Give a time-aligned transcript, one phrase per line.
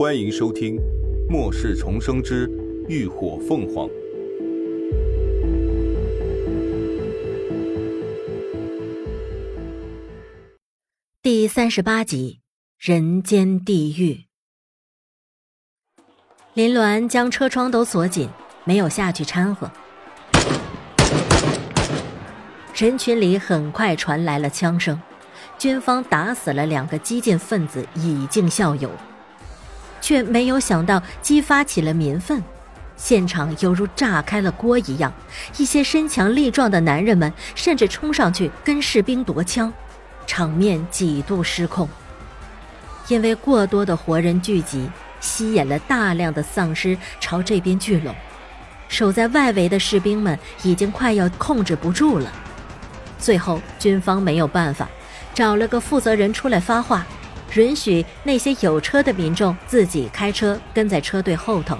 [0.00, 0.76] 欢迎收听
[1.28, 2.50] 《末世重生之
[2.88, 3.86] 浴火凤凰》
[11.20, 12.40] 第三十八集
[12.90, 14.14] 《人间地狱》。
[16.54, 18.30] 林鸾将车窗都锁紧，
[18.64, 19.70] 没有下去掺和。
[22.74, 24.98] 人群里很快传来了枪声，
[25.58, 28.90] 军方打死了两个激进分子，以儆效尤。
[30.10, 32.42] 却没有想到激发起了民愤，
[32.96, 35.12] 现场犹如炸开了锅一样。
[35.56, 39.72] 一些身强力壮的男人们甚至冲上去跟士兵夺枪，
[40.26, 41.88] 场面几度失控。
[43.06, 48.12] 因为过多的活人聚集，吸引了大量的丧尸朝这边聚拢，
[48.88, 52.32] 守在外围的士兵们已经快要控制不住了。
[53.16, 54.88] 最后，军方没有办法，
[55.32, 57.06] 找了个负责人出来发话。
[57.54, 61.76] 允许那些有车的民众自己开车跟在车队后头，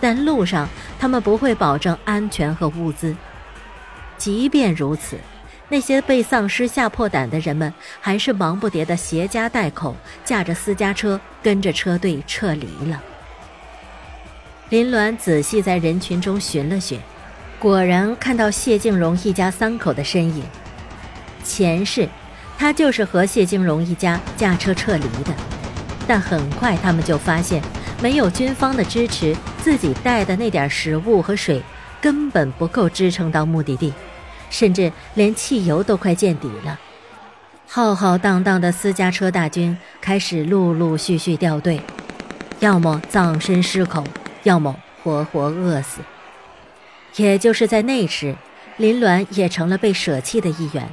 [0.00, 3.14] 但路上他们不会保证安全和物资。
[4.18, 5.18] 即便如此，
[5.68, 13.02] 那些被丧尸吓破胆的人们还是忙不迭地携家带口，驾着私家车跟着车队撤离了。
[14.70, 16.98] 林鸾仔细在人群中寻了寻，
[17.58, 20.42] 果然看到谢静荣一家三口的身影。
[21.44, 22.08] 前世。
[22.64, 25.34] 他就是和谢金荣一家驾车撤离的，
[26.08, 27.62] 但很快他们就发现，
[28.00, 31.62] 没有军方的支持，自己带的那点食物和水
[32.00, 33.92] 根本不够支撑到目的地，
[34.48, 36.80] 甚至连汽油都快见底了。
[37.68, 41.82] 浩浩荡荡的私家车大军开始陆陆续续掉队，
[42.60, 44.02] 要么葬身狮口，
[44.44, 46.00] 要么活活饿死。
[47.16, 48.34] 也就是在那时，
[48.78, 50.88] 林鸾也成了被舍弃的一员。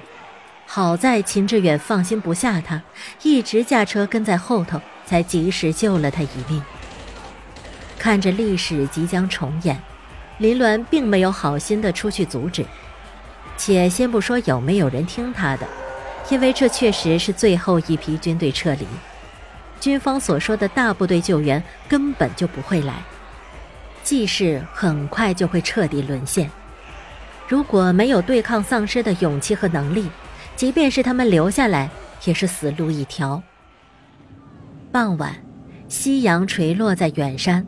[0.74, 2.82] 好在秦志远放心不下他，
[3.24, 6.64] 一直驾车跟在后头，才及时救了他一命。
[8.00, 9.78] 看着历史即将重演，
[10.38, 12.66] 林鸾并没有好心的出去阻止。
[13.58, 15.68] 且先不说有没有人听他的，
[16.30, 18.88] 因为这确实是最后一批军队撤离，
[19.81, 22.94] 军方所说的大部队救援根本就不会来，
[24.06, 26.50] 季氏很快就会彻底沦陷。
[27.46, 30.10] 如果没有对抗丧尸的勇气和能力，
[30.62, 31.90] 即便是他们留下来，
[32.24, 33.42] 也是死路一条。
[34.92, 35.34] 傍晚，
[35.88, 37.66] 夕阳垂落在远山，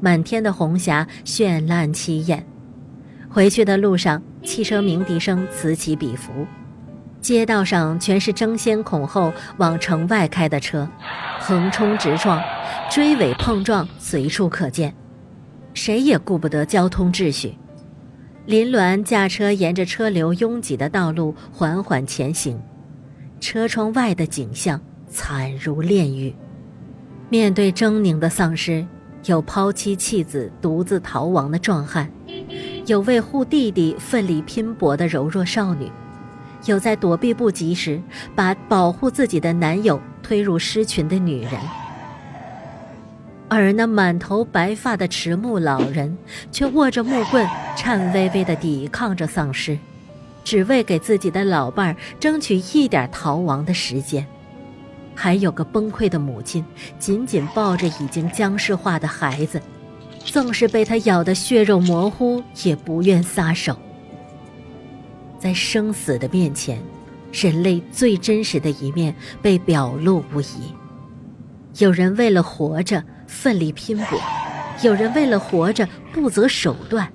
[0.00, 2.44] 满天的红霞绚烂起眼。
[3.30, 6.32] 回去的路上，汽车鸣笛声此起彼伏，
[7.20, 10.88] 街道上全是争先恐后往城外开的车，
[11.38, 12.42] 横冲直撞，
[12.90, 14.92] 追尾碰撞随处可见，
[15.74, 17.56] 谁也顾不得交通秩序。
[18.44, 22.60] 林鸾驾车沿着车流拥挤的道路缓缓前行，
[23.38, 26.34] 车窗外的景象惨如炼狱。
[27.28, 28.84] 面对狰狞的丧尸，
[29.26, 32.10] 有抛妻弃子独自逃亡的壮汉，
[32.86, 35.88] 有为护弟弟奋力拼搏的柔弱少女，
[36.66, 38.02] 有在躲避不及时
[38.34, 41.52] 把保护自己的男友推入狮群的女人。
[43.54, 46.16] 而那满头白发的迟暮老人，
[46.50, 47.46] 却握着木棍，
[47.76, 49.78] 颤巍巍地抵抗着丧尸，
[50.42, 54.26] 只为给自己的老伴儿争取一点逃亡的时间。
[55.14, 56.64] 还有个崩溃的母亲，
[56.98, 59.60] 紧紧抱着已经僵尸化的孩子，
[60.24, 63.76] 纵是被他咬得血肉模糊，也不愿撒手。
[65.38, 66.80] 在生死的面前，
[67.30, 70.72] 人类最真实的一面被表露无遗。
[71.76, 73.04] 有人为了活着。
[73.32, 74.20] 奋力拼搏，
[74.82, 77.10] 有人为了活着不择手段，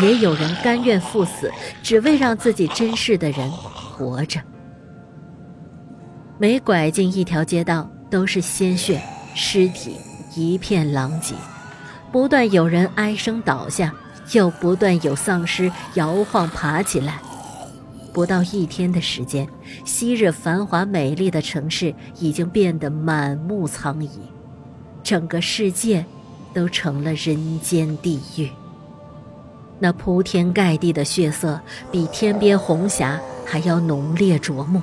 [0.00, 4.40] 也有人甘愿赴死，只为让自己珍视的人活着。
[6.38, 9.00] 每拐进一条街道，都是鲜血、
[9.34, 9.96] 尸体，
[10.34, 11.34] 一片狼藉。
[12.10, 13.94] 不断有人哀声倒下，
[14.32, 17.20] 又不断有丧尸摇晃爬起来。
[18.12, 19.46] 不到一天的时间，
[19.84, 24.08] 昔日繁华美丽的城市已经变得满目苍夷。
[25.04, 26.04] 整个世界
[26.54, 28.50] 都成了人间地狱。
[29.78, 31.60] 那铺天盖地的血色，
[31.92, 34.80] 比天边红霞还要浓烈灼目。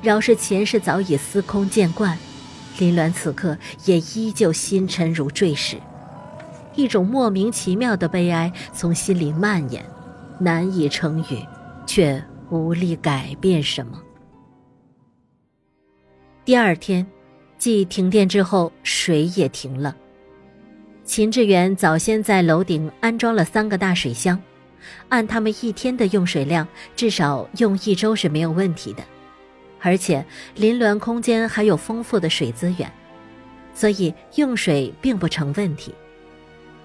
[0.00, 2.16] 饶是前世早已司空见惯，
[2.78, 5.76] 林鸾此刻也依旧心沉如坠石。
[6.74, 9.84] 一种莫名其妙的悲哀从心里蔓延，
[10.38, 11.46] 难以成语，
[11.86, 14.00] 却无力改变什么。
[16.46, 17.06] 第二天。
[17.64, 19.96] 继停电之后，水也停了。
[21.02, 24.38] 秦志远早先在楼顶安装了三个大水箱，
[25.08, 29.02] 按他们一天的用水量，至少用一周是没有问题的。
[29.80, 30.22] 而且
[30.56, 32.92] 林峦空间还有丰富的水资源，
[33.72, 35.94] 所以用水并不成问题。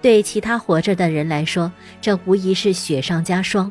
[0.00, 3.70] 对其他活着的人来说，这无疑是雪上加霜。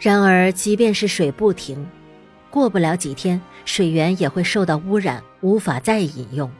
[0.00, 1.86] 然而，即便是水不停，
[2.56, 6.50] 过不了几天，水源也会受到污染，无法再饮用。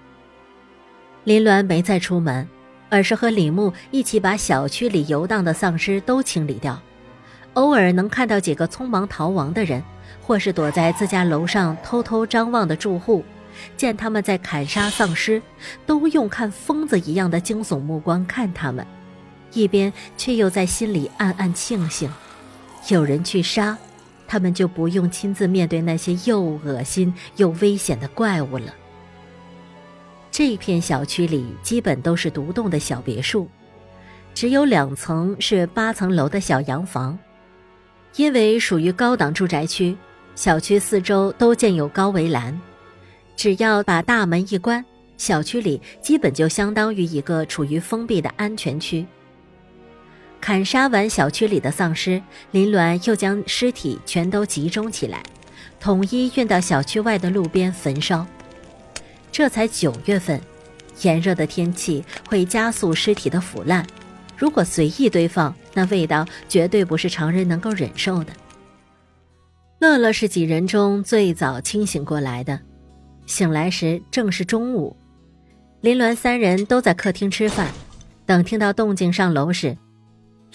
[1.25, 2.46] 林鸾没再出门，
[2.90, 6.78] 而是和李牧一起把小区里游荡的丧尸都清理掉。
[7.54, 9.82] 偶尔能看到几个匆忙逃亡的人，
[10.20, 13.25] 或是躲在自家楼上偷偷张望的住户，
[13.75, 15.40] 见他们在砍杀丧尸，
[15.87, 18.87] 都用看疯子一样的惊悚目光看他们，
[19.54, 22.12] 一边却又在心里暗暗庆幸。
[22.90, 23.78] 有人去杀，
[24.26, 28.75] 他们就不用亲自面对那些又恶心又危险的怪物了。
[30.31, 33.49] 这片小区里基本都是独栋的小别墅，
[34.34, 37.19] 只有两层是八层楼的小洋房。
[38.17, 39.96] 因为属于高档住宅区，
[40.34, 42.58] 小区四周都建有高围栏，
[43.37, 44.84] 只要把大门一关，
[45.19, 49.06] 小区里基本就相当于一个处于封闭的安全区。
[50.46, 52.22] 砍杀完小区里的丧尸，
[52.52, 55.20] 林鸾又将尸体全都集中起来，
[55.81, 58.25] 统一运到小区外的路边焚烧。
[59.32, 60.40] 这才九月份，
[61.02, 63.84] 炎热的天气会加速尸体的腐烂，
[64.37, 68.32] 如果随意堆放，那味道绝对不是常人能够忍受的。
[69.81, 72.60] 乐乐是几人中最早清醒过来的，
[73.26, 74.96] 醒来时正是中午，
[75.81, 77.72] 林鸾三人都在客厅吃饭，
[78.25, 79.76] 等听到动静上楼时。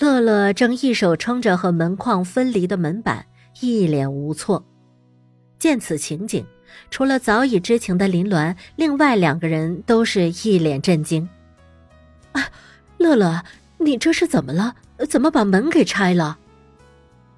[0.02, 3.24] 乐乐正一手撑着和门框分离的门板，
[3.60, 4.66] 一脸无措。
[5.60, 6.44] 见此情景，
[6.90, 11.30] 除了早已知情的林鸾，另外两个人都是一脸震惊。
[12.32, 12.50] 啊，
[12.98, 13.44] 乐乐，
[13.78, 14.76] 你这是怎么了？
[15.08, 16.40] 怎么把门给拆了？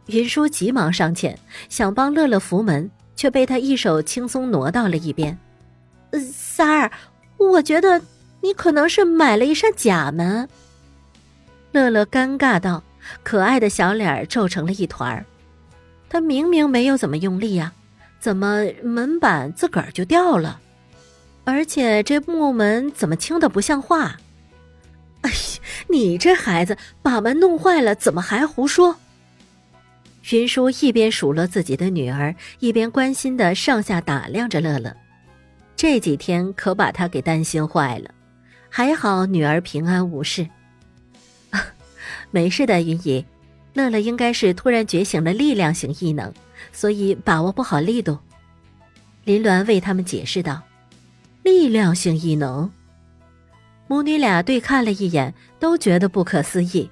[0.06, 1.38] 云舒急忙上前，
[1.68, 5.38] 想帮乐乐扶门，却被他一手轻松挪到了一边。
[6.32, 6.92] 三儿，
[7.36, 8.02] 我觉得
[8.40, 10.48] 你可能是买了一扇假门。
[11.74, 12.82] 乐乐尴尬道
[13.24, 15.26] ：“可爱的小脸皱成了一团儿。
[16.08, 17.74] 他明明没有怎么用力呀，
[18.20, 20.62] 怎么门板自个儿就掉了？
[21.44, 24.18] 而且这木门怎么轻的不像话？
[25.22, 25.36] 哎呀，
[25.90, 28.96] 你这孩子把门弄坏了，怎么还胡说？”
[30.32, 34.96] 云舒一边数落自己的女儿，一边关心的上下打量着乐乐。
[35.76, 38.12] 这几天可把他给担心坏了，
[38.70, 40.48] 还好女儿平安无事。
[42.32, 43.26] 没事的，云姨，
[43.74, 46.34] 乐乐应该是突然觉醒了力量型异能，
[46.72, 48.18] 所以把握不好力度。
[49.24, 50.62] 林鸾为他们解释道
[51.44, 52.70] ：“力量型异能。”
[53.88, 56.90] 母女俩对看了一眼，都觉得不可思议。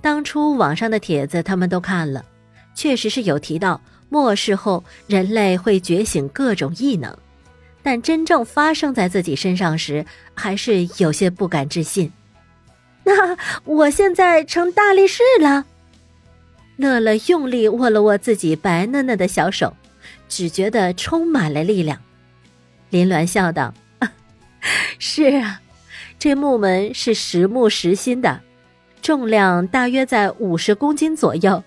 [0.00, 2.24] 当初网上的帖子他们都看了，
[2.74, 7.16] 确实是有提到末世后人类会觉醒各种异能，
[7.82, 12.12] 但真正发生在自己身上时，还是有些不敢置信。
[13.04, 15.66] 那我现在成大力士了。
[16.76, 19.74] 乐乐用力握了握自己白嫩嫩的小手，
[20.28, 22.00] 只觉得充满了力量。
[22.90, 23.74] 林鸾笑道
[24.98, 25.60] ：“是啊，
[26.18, 28.40] 这木门是实木实心的，
[29.00, 31.62] 重量大约在五十公斤左右。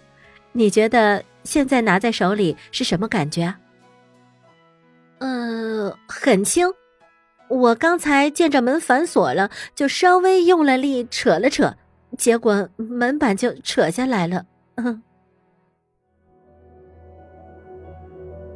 [0.54, 3.54] 你觉得现在拿在手里是什么感觉
[5.20, 6.68] ？”“呃，很轻。”
[7.48, 11.76] 我刚才见着门反锁了，就稍微用了力扯了扯，
[12.18, 14.46] 结果门板就扯下来了。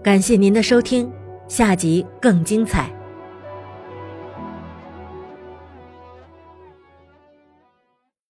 [0.02, 1.12] 感谢您的收听，
[1.48, 2.99] 下集更精彩。